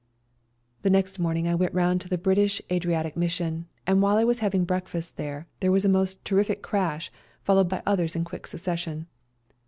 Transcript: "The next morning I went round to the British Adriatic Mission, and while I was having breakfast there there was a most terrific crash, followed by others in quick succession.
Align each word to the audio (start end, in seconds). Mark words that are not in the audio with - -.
"The 0.81 0.89
next 0.89 1.19
morning 1.19 1.47
I 1.47 1.53
went 1.53 1.75
round 1.75 2.01
to 2.01 2.09
the 2.09 2.17
British 2.17 2.59
Adriatic 2.71 3.15
Mission, 3.15 3.67
and 3.85 4.01
while 4.01 4.17
I 4.17 4.23
was 4.23 4.39
having 4.39 4.65
breakfast 4.65 5.15
there 5.15 5.45
there 5.59 5.71
was 5.71 5.85
a 5.85 5.89
most 5.89 6.25
terrific 6.25 6.63
crash, 6.63 7.11
followed 7.43 7.69
by 7.69 7.83
others 7.85 8.15
in 8.15 8.23
quick 8.23 8.47
succession. 8.47 9.05